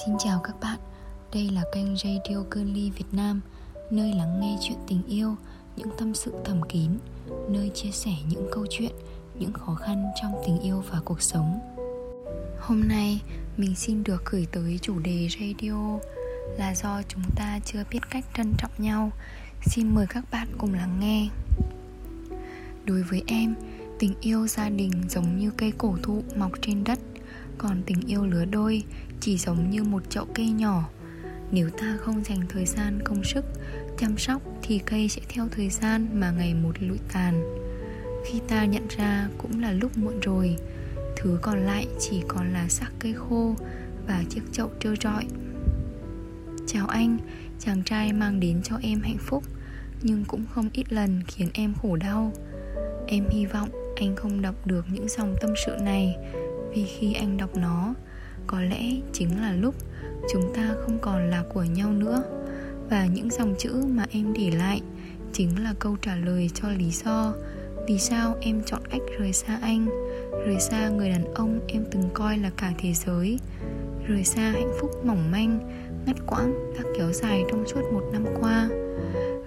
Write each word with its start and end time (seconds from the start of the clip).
Xin 0.00 0.14
chào 0.18 0.40
các 0.44 0.60
bạn, 0.60 0.78
đây 1.32 1.50
là 1.50 1.62
kênh 1.72 1.96
Radio 1.96 2.36
Girly 2.50 2.90
Việt 2.90 3.04
Nam 3.12 3.40
Nơi 3.90 4.12
lắng 4.12 4.40
nghe 4.40 4.56
chuyện 4.60 4.78
tình 4.88 5.02
yêu, 5.06 5.36
những 5.76 5.88
tâm 5.98 6.14
sự 6.14 6.32
thầm 6.44 6.60
kín 6.68 6.90
Nơi 7.48 7.70
chia 7.74 7.90
sẻ 7.90 8.10
những 8.28 8.48
câu 8.52 8.66
chuyện, 8.70 8.92
những 9.38 9.52
khó 9.52 9.74
khăn 9.74 10.04
trong 10.22 10.32
tình 10.46 10.60
yêu 10.60 10.82
và 10.90 11.00
cuộc 11.04 11.22
sống. 11.22 11.60
Hôm 12.60 12.88
nay 12.88 13.22
mình 13.56 13.74
xin 13.74 14.04
được 14.04 14.22
gửi 14.30 14.46
tới 14.52 14.78
chủ 14.82 14.98
đề 14.98 15.28
radio 15.40 15.98
Là 16.58 16.74
do 16.74 17.02
chúng 17.08 17.22
ta 17.36 17.58
chưa 17.64 17.84
biết 17.90 18.00
cách 18.10 18.24
trân 18.36 18.52
trọng 18.58 18.72
nhau. 18.78 19.10
Xin 19.66 19.94
mời 19.94 20.06
các 20.08 20.24
bạn 20.30 20.48
cùng 20.58 20.74
lắng 20.74 21.00
nghe. 21.00 21.28
Đối 22.84 23.02
với 23.02 23.22
em, 23.26 23.54
tình 23.98 24.14
yêu 24.20 24.46
gia 24.46 24.68
đình 24.68 24.92
giống 25.08 25.38
như 25.38 25.50
cây 25.50 25.72
cổ 25.78 25.96
thụ 26.02 26.22
mọc 26.36 26.52
trên 26.62 26.84
đất 26.84 26.98
còn 27.58 27.82
tình 27.86 28.00
yêu 28.06 28.26
lứa 28.26 28.44
đôi 28.44 28.82
chỉ 29.20 29.36
giống 29.38 29.70
như 29.70 29.82
một 29.82 30.10
chậu 30.10 30.26
cây 30.34 30.50
nhỏ. 30.50 30.88
Nếu 31.50 31.70
ta 31.70 31.96
không 32.00 32.24
dành 32.24 32.40
thời 32.48 32.66
gian 32.66 32.98
công 33.04 33.24
sức, 33.24 33.44
chăm 33.98 34.18
sóc 34.18 34.42
thì 34.62 34.78
cây 34.78 35.08
sẽ 35.08 35.22
theo 35.28 35.48
thời 35.50 35.68
gian 35.68 36.08
mà 36.12 36.30
ngày 36.30 36.54
một 36.54 36.72
lụi 36.80 36.98
tàn. 37.12 37.56
Khi 38.26 38.40
ta 38.48 38.64
nhận 38.64 38.88
ra 38.88 39.28
cũng 39.38 39.60
là 39.60 39.72
lúc 39.72 39.98
muộn 39.98 40.20
rồi, 40.20 40.56
thứ 41.16 41.38
còn 41.42 41.58
lại 41.58 41.86
chỉ 42.00 42.22
còn 42.28 42.52
là 42.52 42.68
xác 42.68 42.90
cây 42.98 43.12
khô 43.12 43.54
và 44.06 44.24
chiếc 44.28 44.42
chậu 44.52 44.70
trơ 44.80 44.96
trọi. 44.96 45.24
Chào 46.66 46.86
anh, 46.86 47.18
chàng 47.58 47.82
trai 47.82 48.12
mang 48.12 48.40
đến 48.40 48.60
cho 48.62 48.76
em 48.82 49.00
hạnh 49.00 49.18
phúc, 49.18 49.44
nhưng 50.02 50.24
cũng 50.24 50.44
không 50.50 50.68
ít 50.72 50.92
lần 50.92 51.20
khiến 51.26 51.48
em 51.54 51.74
khổ 51.82 51.96
đau. 51.96 52.32
Em 53.06 53.24
hy 53.30 53.46
vọng 53.46 53.68
anh 53.96 54.16
không 54.16 54.42
đọc 54.42 54.54
được 54.66 54.84
những 54.92 55.08
dòng 55.08 55.36
tâm 55.40 55.50
sự 55.66 55.76
này 55.82 56.16
vì 56.74 56.84
khi 56.84 57.14
anh 57.14 57.36
đọc 57.36 57.56
nó, 57.56 57.94
có 58.46 58.60
lẽ 58.60 58.82
chính 59.12 59.40
là 59.40 59.52
lúc 59.52 59.74
chúng 60.32 60.52
ta 60.54 60.74
không 60.80 60.98
còn 60.98 61.30
là 61.30 61.44
của 61.54 61.62
nhau 61.62 61.92
nữa. 61.92 62.22
Và 62.90 63.06
những 63.06 63.30
dòng 63.30 63.54
chữ 63.58 63.84
mà 63.88 64.06
em 64.10 64.32
để 64.32 64.50
lại 64.50 64.80
chính 65.32 65.64
là 65.64 65.74
câu 65.78 65.96
trả 66.02 66.16
lời 66.16 66.50
cho 66.54 66.68
lý 66.68 66.90
do 66.90 67.34
vì 67.88 67.98
sao 67.98 68.36
em 68.40 68.62
chọn 68.66 68.80
cách 68.90 69.02
rời 69.18 69.32
xa 69.32 69.58
anh, 69.62 69.86
rời 70.46 70.60
xa 70.60 70.88
người 70.88 71.08
đàn 71.08 71.34
ông 71.34 71.60
em 71.66 71.84
từng 71.90 72.02
coi 72.14 72.38
là 72.38 72.50
cả 72.56 72.72
thế 72.78 72.92
giới, 72.92 73.38
rời 74.08 74.24
xa 74.24 74.42
hạnh 74.42 74.72
phúc 74.80 74.90
mỏng 75.04 75.30
manh, 75.30 75.58
ngắt 76.06 76.16
quãng 76.26 76.74
đã 76.74 76.84
kéo 76.98 77.12
dài 77.12 77.44
trong 77.50 77.66
suốt 77.66 77.82
một 77.92 78.02
năm 78.12 78.24
qua. 78.40 78.68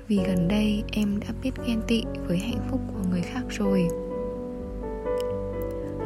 Vì 0.07 0.19
gần 0.27 0.47
đây 0.47 0.83
em 0.91 1.19
đã 1.19 1.27
biết 1.43 1.51
ghen 1.67 1.81
tị 1.87 2.03
với 2.27 2.37
hạnh 2.37 2.67
phúc 2.71 2.81
của 2.87 3.09
người 3.09 3.21
khác 3.21 3.41
rồi 3.49 3.87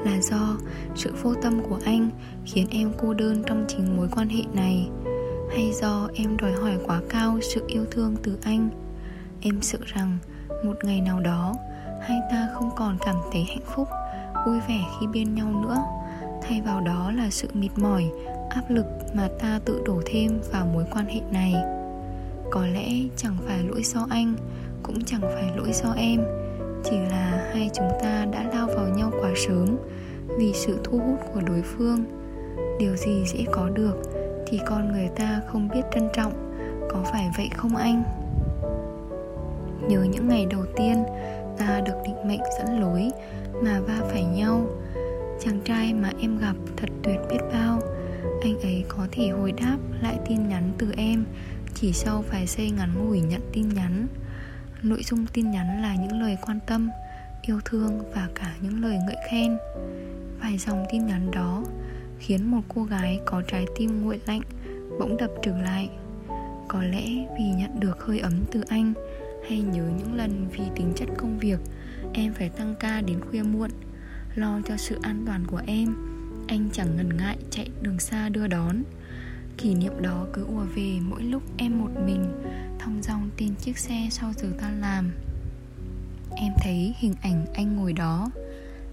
là 0.06 0.22
do 0.22 0.58
sự 0.96 1.14
vô 1.22 1.34
tâm 1.42 1.62
của 1.70 1.80
anh 1.86 2.10
khiến 2.46 2.68
em 2.72 2.92
cô 2.98 3.14
đơn 3.14 3.44
trong 3.48 3.66
chính 3.68 3.98
mối 3.98 4.08
quan 4.16 4.30
hệ 4.30 4.42
này, 4.54 4.90
hay 5.52 5.72
do 5.74 6.10
em 6.14 6.38
đòi 6.38 6.52
hỏi 6.52 6.78
quá 6.86 7.02
cao 7.10 7.40
sự 7.54 7.64
yêu 7.68 7.86
thương 7.92 8.16
từ 8.24 8.38
anh. 8.44 8.70
Em 9.42 9.62
sợ 9.62 9.78
rằng 9.86 10.18
một 10.64 10.76
ngày 10.84 11.02
nào 11.02 11.20
đó, 11.20 11.54
hai 12.02 12.20
ta 12.32 12.48
không 12.54 12.70
còn 12.76 12.98
cảm 13.06 13.16
thấy 13.32 13.44
hạnh 13.44 13.66
phúc, 13.76 13.88
vui 14.48 14.60
vẻ 14.68 14.80
khi 15.00 15.08
bên 15.08 15.36
nhau 15.36 15.48
nữa. 15.64 15.78
Thay 16.42 16.62
vào 16.62 16.82
đó 16.82 17.12
là 17.12 17.30
sự 17.30 17.48
mệt 17.54 17.70
mỏi, 17.76 18.12
áp 18.50 18.64
lực 18.70 18.86
mà 19.14 19.30
ta 19.40 19.60
tự 19.66 19.82
đổ 19.86 20.02
thêm 20.06 20.40
vào 20.52 20.66
mối 20.66 20.86
quan 20.92 21.06
hệ 21.06 21.22
này. 21.32 21.56
Có 22.52 22.66
lẽ 22.66 22.90
chẳng 23.18 23.38
phải 23.48 23.64
lỗi 23.64 23.84
do 23.84 24.08
anh, 24.10 24.36
cũng 24.84 25.04
chẳng 25.06 25.22
phải 25.22 25.52
lỗi 25.56 25.72
do 25.74 25.94
em, 25.98 26.22
chỉ 26.84 26.98
là 26.98 27.50
hai 27.54 27.70
chúng 27.74 27.90
ta 28.04 28.26
đã 28.26 28.44
lao 28.44 28.61
nhau 28.96 29.12
quá 29.22 29.32
sớm 29.36 29.78
vì 30.38 30.54
sự 30.54 30.80
thu 30.84 31.00
hút 31.00 31.20
của 31.34 31.42
đối 31.48 31.62
phương. 31.62 32.06
Điều 32.80 32.96
gì 32.96 33.24
dễ 33.26 33.46
có 33.52 33.70
được 33.70 33.96
thì 34.48 34.60
con 34.66 34.92
người 34.92 35.10
ta 35.16 35.42
không 35.48 35.70
biết 35.74 35.82
trân 35.94 36.10
trọng, 36.14 36.56
có 36.90 37.04
phải 37.12 37.30
vậy 37.38 37.50
không 37.56 37.76
anh? 37.76 38.04
Nhớ 39.88 40.04
những 40.04 40.28
ngày 40.28 40.46
đầu 40.46 40.66
tiên 40.76 41.04
ta 41.58 41.82
được 41.86 41.96
định 42.06 42.28
mệnh 42.28 42.42
dẫn 42.58 42.80
lối 42.80 43.10
mà 43.64 43.82
va 43.82 44.02
phải 44.12 44.24
nhau, 44.24 44.66
chàng 45.40 45.62
trai 45.66 45.94
mà 45.94 46.12
em 46.20 46.38
gặp 46.38 46.56
thật 46.78 46.90
tuyệt 47.04 47.20
biết 47.30 47.40
bao. 47.54 47.80
Anh 48.42 48.62
ấy 48.62 48.86
có 48.88 49.08
thể 49.12 49.28
hồi 49.28 49.52
đáp 49.52 49.78
lại 50.02 50.18
tin 50.30 50.48
nhắn 50.50 50.72
từ 50.78 50.88
em 50.98 51.26
chỉ 51.74 51.94
sau 51.94 52.24
vài 52.32 52.46
giây 52.48 52.72
ngắn 52.72 52.90
ngủi 53.06 53.22
nhận 53.22 53.42
tin 53.54 53.70
nhắn. 53.70 54.08
Nội 54.84 55.04
dung 55.04 55.26
tin 55.34 55.52
nhắn 55.52 55.82
là 55.82 55.96
những 55.96 56.22
lời 56.22 56.38
quan 56.46 56.60
tâm 56.68 56.90
yêu 57.42 57.60
thương 57.66 58.12
và 58.14 58.30
cả 58.36 58.56
những 58.62 58.82
lời 58.82 58.98
ngợi 59.06 59.16
khen. 59.30 59.58
Vài 60.42 60.58
dòng 60.58 60.86
tin 60.92 61.06
nhắn 61.06 61.32
đó 61.32 61.64
khiến 62.20 62.52
một 62.52 62.62
cô 62.68 62.84
gái 62.84 63.20
có 63.26 63.42
trái 63.48 63.66
tim 63.76 64.02
nguội 64.02 64.20
lạnh 64.28 64.42
bỗng 65.00 65.18
đập 65.18 65.32
trở 65.44 65.58
lại. 65.58 65.90
Có 66.68 66.84
lẽ 66.84 67.06
vì 67.38 67.44
nhận 67.58 67.80
được 67.80 68.04
hơi 68.04 68.20
ấm 68.20 68.34
từ 68.52 68.64
anh 68.68 68.94
hay 69.50 69.62
nhớ 69.62 69.84
những 69.98 70.16
lần 70.16 70.48
vì 70.52 70.64
tính 70.76 70.94
chất 70.96 71.10
công 71.18 71.40
việc, 71.40 71.60
em 72.14 72.34
phải 72.34 72.50
tăng 72.50 72.76
ca 72.80 73.02
đến 73.02 73.20
khuya 73.30 73.44
muộn. 73.44 73.70
Lo 74.36 74.62
cho 74.68 74.78
sự 74.78 74.98
an 75.02 75.24
toàn 75.26 75.44
của 75.48 75.62
em, 75.66 75.96
anh 76.48 76.70
chẳng 76.74 76.96
ngần 76.98 77.18
ngại 77.18 77.38
chạy 77.50 77.70
đường 77.82 78.00
xa 78.00 78.30
đưa 78.30 78.48
đón. 78.48 78.84
Kỷ 79.58 79.76
niệm 79.76 79.94
đó 80.02 80.26
cứ 80.34 80.46
ùa 80.46 80.66
về 80.76 81.00
mỗi 81.02 81.24
lúc 81.24 81.44
em 81.58 81.80
một 81.80 81.92
mình, 82.06 82.32
thong 82.80 83.02
dong 83.02 83.30
trên 83.38 83.56
chiếc 83.56 83.78
xe 83.78 84.08
sau 84.12 84.34
giờ 84.38 84.48
tan 84.62 84.82
làm 84.82 85.12
em 86.42 86.54
thấy 86.58 86.96
hình 86.98 87.14
ảnh 87.22 87.46
anh 87.54 87.76
ngồi 87.76 87.94
đó. 87.94 88.30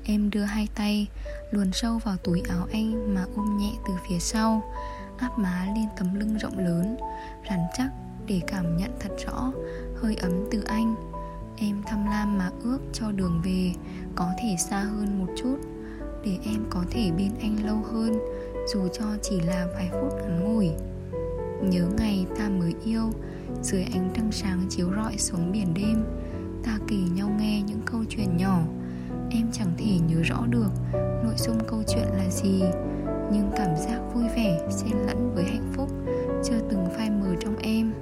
Em 0.05 0.31
đưa 0.31 0.43
hai 0.43 0.69
tay 0.75 1.07
luồn 1.51 1.73
sâu 1.73 1.99
vào 1.99 2.17
túi 2.17 2.43
áo 2.49 2.67
anh 2.73 3.15
mà 3.15 3.25
ôm 3.37 3.57
nhẹ 3.59 3.71
từ 3.87 3.95
phía 4.09 4.19
sau, 4.19 4.73
Áp 5.19 5.39
má 5.39 5.67
lên 5.75 5.85
tấm 5.97 6.15
lưng 6.15 6.37
rộng 6.37 6.59
lớn, 6.59 6.97
Rắn 7.49 7.59
chắc 7.75 7.91
để 8.27 8.41
cảm 8.47 8.77
nhận 8.77 8.91
thật 9.01 9.11
rõ 9.27 9.53
hơi 10.03 10.17
ấm 10.17 10.33
từ 10.51 10.63
anh. 10.67 10.95
Em 11.57 11.83
thăm 11.87 12.07
lam 12.07 12.39
mà 12.39 12.51
ước 12.63 12.79
cho 12.93 13.13
đường 13.13 13.41
về 13.45 13.73
có 14.15 14.31
thể 14.43 14.57
xa 14.59 14.81
hơn 14.81 15.19
một 15.19 15.33
chút, 15.43 15.57
Để 16.25 16.39
em 16.45 16.65
có 16.71 16.85
thể 16.91 17.11
bên 17.17 17.31
anh 17.41 17.67
lâu 17.67 17.77
hơn, 17.93 18.19
Dù 18.73 18.89
cho 18.93 19.05
chỉ 19.23 19.41
là 19.41 19.67
vài 19.75 19.89
phút 19.93 20.13
ngắn 20.21 20.45
ngủi. 20.45 20.71
Nhớ 21.63 21.89
ngày 21.99 22.27
ta 22.39 22.49
mới 22.49 22.75
yêu, 22.85 23.13
Dưới 23.63 23.83
ánh 23.83 24.11
trăng 24.15 24.33
sáng 24.33 24.67
chiếu 24.69 24.91
rọi 24.97 25.19
xuống 25.19 25.53
biển 25.53 25.75
đêm, 25.75 26.05
Ta 26.65 26.79
kỳ 26.89 26.97
nhau 26.97 27.28
rõ 30.39 30.47
được 30.47 30.71
nội 31.25 31.35
dung 31.37 31.59
câu 31.67 31.83
chuyện 31.87 32.07
là 32.17 32.31
gì, 32.31 32.63
nhưng 33.33 33.51
cảm 33.57 33.77
giác 33.77 34.01
vui 34.15 34.25
vẻ, 34.37 34.69
xen 34.71 34.93
lẫn 35.07 35.35
với 35.35 35.45
hạnh 35.45 35.73
phúc 35.73 35.89
chưa 36.45 36.59
từng 36.71 36.87
phai 36.97 37.11
mờ 37.11 37.35
trong 37.41 37.57
em. 37.57 37.93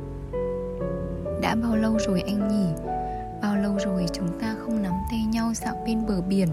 Đã 1.42 1.54
bao 1.54 1.76
lâu 1.76 1.98
rồi 2.06 2.20
anh 2.20 2.48
nhỉ? 2.48 2.82
Bao 3.42 3.56
lâu 3.56 3.78
rồi 3.84 4.06
chúng 4.12 4.40
ta 4.40 4.54
không 4.58 4.82
nắm 4.82 4.92
tay 5.10 5.24
nhau 5.32 5.52
dạo 5.54 5.82
bên 5.86 6.06
bờ 6.06 6.20
biển 6.20 6.48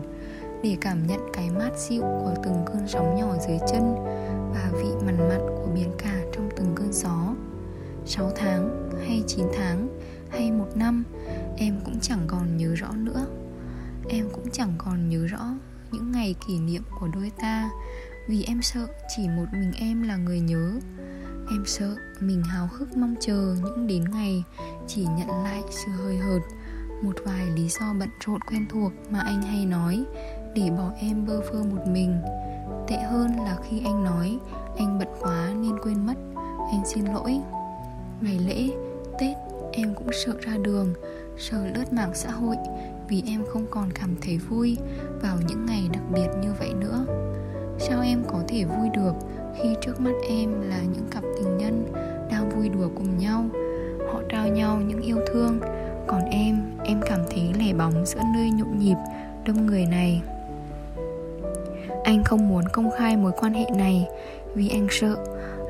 để 0.63 0.77
cảm 0.81 1.07
nhận 1.07 1.19
cái 1.33 1.49
mát 1.49 1.71
dịu 1.77 2.01
của 2.01 2.33
từng 2.43 2.65
cơn 2.65 2.87
sóng 2.87 3.15
nhỏ 3.15 3.35
dưới 3.47 3.57
chân 3.71 3.95
và 4.53 4.71
vị 4.73 4.89
mặn 5.05 5.17
mặn 5.29 5.39
của 5.39 5.67
biển 5.75 5.91
cả 5.97 6.23
trong 6.33 6.49
từng 6.55 6.75
cơn 6.75 6.93
gió? 6.93 7.33
6 8.05 8.31
tháng 8.35 8.91
hay 9.07 9.23
9 9.27 9.45
tháng 9.57 9.87
hay 10.29 10.51
một 10.51 10.67
năm, 10.75 11.03
em 11.57 11.75
cũng 11.85 11.99
chẳng 12.01 12.23
còn 12.27 12.57
nhớ 12.57 12.73
rõ 12.75 12.91
nữa. 12.91 13.25
Em 14.09 14.29
cũng 14.33 14.49
chẳng 14.51 14.73
còn 14.77 15.09
nhớ 15.09 15.25
rõ 15.27 15.39
những 15.93 16.11
ngày 16.11 16.35
kỷ 16.47 16.59
niệm 16.59 16.83
của 16.99 17.07
đôi 17.07 17.31
ta. 17.39 17.69
Vì 18.27 18.43
em 18.43 18.61
sợ 18.61 18.87
chỉ 19.15 19.27
một 19.27 19.45
mình 19.53 19.71
em 19.75 20.01
là 20.01 20.15
người 20.15 20.39
nhớ. 20.39 20.79
Em 21.51 21.63
sợ 21.65 21.95
mình 22.19 22.43
háo 22.43 22.69
hức 22.71 22.97
mong 22.97 23.15
chờ 23.19 23.55
những 23.63 23.87
đến 23.87 24.03
ngày 24.11 24.43
chỉ 24.87 25.05
nhận 25.17 25.43
lại 25.43 25.61
sự 25.69 25.91
hơi 25.91 26.17
hợt. 26.17 26.41
Một 27.01 27.15
vài 27.25 27.45
lý 27.55 27.69
do 27.69 27.93
bận 27.99 28.09
rộn 28.25 28.39
quen 28.41 28.65
thuộc 28.69 28.91
mà 29.09 29.19
anh 29.19 29.41
hay 29.41 29.65
nói 29.65 30.03
để 30.55 30.69
bỏ 30.77 30.91
em 30.99 31.25
bơ 31.25 31.41
phơ 31.41 31.63
một 31.63 31.87
mình. 31.87 32.21
Tệ 32.87 32.97
hơn 32.97 33.37
là 33.37 33.57
khi 33.69 33.81
anh 33.85 34.03
nói, 34.03 34.37
anh 34.77 34.99
bận 34.99 35.07
quá 35.19 35.51
nên 35.61 35.79
quên 35.83 36.05
mất. 36.05 36.17
Anh 36.71 36.83
xin 36.85 37.05
lỗi. 37.05 37.39
Ngày 38.21 38.39
lễ, 38.39 38.69
tết, 39.19 39.37
em 39.71 39.95
cũng 39.95 40.09
sợ 40.25 40.33
ra 40.41 40.57
đường, 40.57 40.93
sợ 41.37 41.67
lướt 41.75 41.93
mạng 41.93 42.11
xã 42.13 42.31
hội 42.31 42.55
vì 43.09 43.23
em 43.27 43.43
không 43.47 43.65
còn 43.69 43.91
cảm 43.91 44.09
thấy 44.21 44.37
vui 44.37 44.77
vào 45.21 45.37
những 45.47 45.65
ngày 45.65 45.89
đặc 45.93 46.03
biệt 46.13 46.27
như 46.41 46.53
vậy 46.59 46.73
nữa. 46.79 47.05
Sao 47.79 48.01
em 48.01 48.23
có 48.27 48.43
thể 48.47 48.63
vui 48.63 48.89
được 48.95 49.13
khi 49.57 49.75
trước 49.81 49.99
mắt 49.99 50.13
em 50.29 50.61
là 50.61 50.81
những 50.93 51.07
cặp 51.11 51.23
tình 51.37 51.57
nhân 51.57 51.85
đang 52.31 52.49
vui 52.49 52.69
đùa 52.69 52.89
cùng 52.95 53.17
nhau? 53.17 53.45
Họ 54.13 54.21
trao 54.29 54.47
nhau 54.47 54.81
những 54.81 55.01
yêu 55.01 55.17
thương, 55.33 55.59
còn 56.07 56.21
em 56.29 56.61
em 56.83 57.01
cảm 57.05 57.19
thấy 57.29 57.51
lẻ 57.59 57.73
bóng 57.73 58.05
giữa 58.05 58.21
nơi 58.35 58.49
nhộn 58.51 58.79
nhịp 58.79 58.97
đông 59.45 59.65
người 59.65 59.85
này. 59.85 60.21
Anh 62.03 62.23
không 62.23 62.47
muốn 62.47 62.63
công 62.73 62.91
khai 62.97 63.17
mối 63.17 63.31
quan 63.37 63.53
hệ 63.53 63.65
này, 63.75 64.07
vì 64.55 64.69
anh 64.69 64.87
sợ 64.91 65.15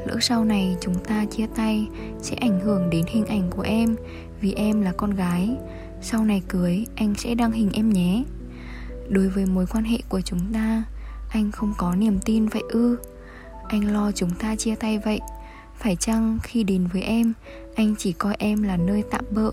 lỡ 0.05 0.17
sau 0.21 0.45
này 0.45 0.77
chúng 0.81 0.95
ta 0.95 1.25
chia 1.25 1.47
tay 1.55 1.87
sẽ 2.21 2.35
ảnh 2.35 2.59
hưởng 2.59 2.89
đến 2.89 3.05
hình 3.07 3.25
ảnh 3.25 3.49
của 3.49 3.61
em, 3.61 3.95
vì 4.41 4.53
em 4.53 4.81
là 4.81 4.93
con 4.97 5.15
gái 5.15 5.57
sau 6.03 6.25
này 6.25 6.41
cưới, 6.47 6.85
anh 6.95 7.15
sẽ 7.15 7.35
đăng 7.35 7.51
hình 7.51 7.69
em 7.73 7.89
nhé. 7.89 8.23
Đối 9.09 9.29
với 9.29 9.45
mối 9.45 9.65
quan 9.65 9.83
hệ 9.83 9.97
của 10.09 10.21
chúng 10.21 10.53
ta, 10.53 10.83
anh 11.29 11.51
không 11.51 11.73
có 11.77 11.95
niềm 11.95 12.19
tin 12.25 12.47
vậy 12.47 12.63
ư? 12.69 12.97
Anh 13.67 13.93
lo 13.93 14.11
chúng 14.11 14.31
ta 14.31 14.55
chia 14.55 14.75
tay 14.75 14.99
vậy. 14.99 15.19
Phải 15.77 15.95
chăng 15.95 16.39
khi 16.43 16.63
đến 16.63 16.87
với 16.93 17.01
em, 17.01 17.33
Anh 17.75 17.95
chỉ 17.97 18.11
coi 18.11 18.35
em 18.39 18.63
là 18.63 18.77
nơi 18.77 19.03
tạm 19.11 19.25
bợ? 19.31 19.51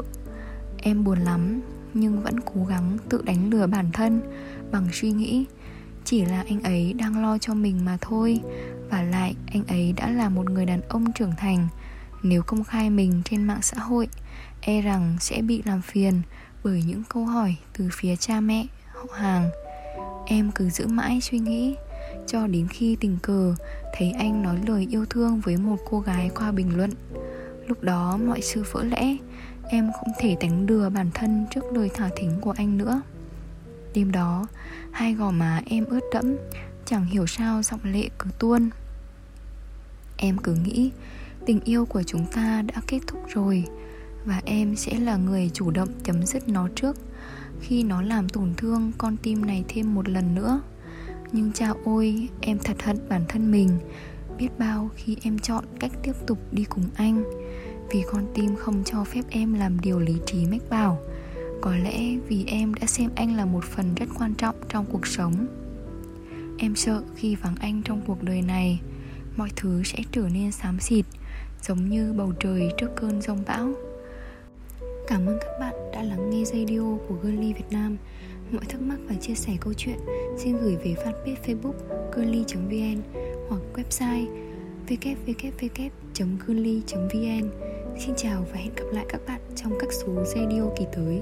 Em 0.79 1.05
buồn 1.05 1.19
lắm, 1.19 1.61
Nhưng 1.95 2.23
vẫn 2.23 2.41
cố 2.41 2.65
gắng 2.65 2.99
tự 3.09 3.23
đánh 3.25 3.51
lừa 3.51 3.67
bản 3.67 3.91
thân 3.93 4.21
Bằng 4.73 4.89
suy 4.93 5.13
nghĩ. 5.13 5.45
Chỉ 6.05 6.25
là 6.25 6.45
anh 6.49 6.63
ấy 6.63 6.93
đang 6.93 7.23
lo 7.23 7.39
cho 7.39 7.55
mình 7.55 7.85
mà 7.85 7.99
thôi. 8.01 8.41
Và 8.91 9.03
lại, 9.03 9.35
anh 9.53 9.65
ấy 9.69 9.93
đã 9.93 10.11
là 10.11 10.29
một 10.29 10.51
người 10.51 10.67
đàn 10.67 10.81
ông 10.89 11.13
trưởng 11.13 11.33
thành. 11.37 11.69
Nếu 12.23 12.43
công 12.43 12.65
khai 12.65 12.91
mình 12.91 13.23
trên 13.25 13.45
mạng 13.45 13.63
xã 13.63 13.79
hội 13.79 14.09
E 14.61 14.81
rằng 14.81 15.17
sẽ 15.21 15.43
bị 15.43 15.63
làm 15.65 15.83
phiền 15.83 16.23
Bởi 16.65 16.83
những 16.87 17.03
câu 17.09 17.25
hỏi 17.25 17.57
từ 17.79 17.89
phía 17.93 18.17
cha 18.17 18.41
mẹ, 18.41 18.67
họ 18.93 19.05
hàng. 19.15 19.51
Em 20.27 20.51
cứ 20.55 20.71
giữ 20.71 20.87
mãi 20.87 21.21
suy 21.21 21.39
nghĩ 21.39 21.75
Cho 22.27 22.47
đến 22.47 22.69
khi 22.69 22.97
tình 23.01 23.19
cờ 23.23 23.55
Thấy 23.97 24.13
anh 24.19 24.43
nói 24.43 24.59
lời 24.67 24.87
yêu 24.91 25.07
thương 25.11 25.41
với 25.41 25.57
một 25.57 25.77
cô 25.91 26.01
gái 26.01 26.31
qua 26.35 26.53
bình 26.53 26.77
luận. 26.77 26.91
Lúc 27.67 27.83
đó 27.83 28.17
mọi 28.17 28.41
sự 28.41 28.65
vỡ 28.73 28.85
lẽ 28.85 29.17
Em 29.69 29.91
không 29.93 30.09
thể 30.19 30.37
đánh 30.41 30.67
đừa 30.67 30.89
bản 30.89 31.11
thân 31.15 31.47
trước 31.51 31.65
lời 31.73 31.91
thả 31.95 32.09
thính 32.17 32.41
của 32.41 32.55
anh 32.57 32.79
nữa. 32.79 33.03
Đêm 33.95 34.13
đó 34.13 34.47
Hai 34.91 35.15
gò 35.15 35.31
má 35.31 35.63
em 35.67 35.85
ướt 35.85 36.05
đẫm 36.13 36.37
Chẳng 36.85 37.07
hiểu 37.07 37.27
sao 37.27 37.63
giọng 37.63 37.81
lệ 37.85 38.09
cứ 38.19 38.31
tuôn. 38.39 38.71
Em 40.17 40.39
cứ 40.39 40.55
nghĩ 40.55 40.91
Tình 41.51 41.61
yêu 41.65 41.85
của 41.85 42.03
chúng 42.03 42.27
ta 42.33 42.63
đã 42.63 42.75
kết 42.87 42.99
thúc 43.07 43.21
rồi, 43.29 43.65
Và 44.25 44.43
em 44.45 44.77
sẽ 44.77 44.99
là 44.99 45.17
người 45.17 45.51
chủ 45.53 45.71
động 45.71 45.89
chấm 46.03 46.27
dứt 46.27 46.49
nó 46.49 46.69
trước. 46.75 46.97
Khi 47.61 47.83
nó 47.83 48.03
làm 48.03 48.29
tổn 48.29 48.55
thương 48.57 48.93
con 48.99 49.17
tim 49.17 49.47
này 49.47 49.65
thêm 49.69 49.95
một 49.95 50.09
lần 50.09 50.35
nữa. 50.35 50.63
Nhưng 51.33 51.53
cha 51.53 51.73
ôi, 51.85 52.29
Em 52.41 52.59
thật 52.65 52.83
hận 52.83 52.97
bản 53.09 53.25
thân 53.29 53.51
mình. 53.51 53.69
Biết 54.39 54.49
bao 54.59 54.91
khi 54.97 55.17
em 55.23 55.39
chọn 55.39 55.65
cách 55.81 55.93
tiếp 56.03 56.13
tục 56.27 56.39
đi 56.53 56.65
cùng 56.65 56.85
anh. 56.95 57.25
Vì 57.91 58.03
con 58.13 58.27
tim 58.35 58.57
không 58.57 58.83
cho 58.85 59.05
phép 59.05 59.23
em 59.31 59.55
làm 59.55 59.81
điều 59.81 59.99
lý 59.99 60.15
trí 60.27 60.47
mách 60.47 60.71
bảo. 60.71 60.99
Có 61.61 61.77
lẽ 61.77 62.17
vì 62.29 62.45
em 62.47 62.75
đã 62.75 62.87
xem 62.87 63.11
anh 63.15 63.37
là 63.37 63.45
một 63.45 63.65
phần 63.65 63.95
rất 63.95 64.09
quan 64.19 64.35
trọng 64.35 64.57
trong 64.69 64.87
cuộc 64.93 65.07
sống. 65.07 65.47
Em 66.59 66.77
sợ 66.77 67.03
khi 67.17 67.35
vắng 67.35 67.57
anh 67.61 67.83
trong 67.85 68.03
cuộc 68.07 68.23
đời 68.23 68.43
này, 68.43 68.81
mọi 69.37 69.51
thứ 69.57 69.83
sẽ 69.85 69.99
trở 70.13 70.29
nên 70.33 70.53
xám 70.53 70.81
xịt 70.81 71.07
giống 71.63 71.89
như 71.89 72.13
bầu 72.17 72.33
trời 72.41 72.71
trước 72.79 72.91
cơn 72.97 73.23
giông 73.23 73.43
bão. 73.47 73.73
Cảm 75.07 75.27
ơn 75.27 75.39
các 75.41 75.59
bạn 75.61 75.75
đã 75.93 76.03
lắng 76.03 76.31
nghe 76.31 76.45
radio 76.45 76.97
của 77.09 77.15
girly 77.23 77.53
việt 77.53 77.71
nam. 77.71 77.97
Mọi 78.53 78.65
thắc 78.69 78.81
mắc 78.81 78.99
và 79.09 79.15
chia 79.21 79.35
sẻ 79.35 79.53
câu 79.61 79.73
chuyện, 79.73 79.99
xin 80.37 80.57
gửi 80.57 80.77
về 80.77 80.95
fanpage 81.05 81.37
facebook 81.45 81.75
girly 82.13 82.45
vn 82.55 83.03
hoặc 83.49 83.63
website 83.75 84.27
www.girly 84.89 86.83
vn 87.13 87.51
Xin 87.99 88.15
chào 88.17 88.45
và 88.53 88.59
hẹn 88.59 88.75
gặp 88.75 88.85
lại 88.93 89.07
các 89.09 89.21
bạn 89.27 89.41
trong 89.57 89.73
các 89.81 89.93
số 89.93 90.25
radio 90.25 90.63
kỳ 90.79 90.85
tới. 90.93 91.21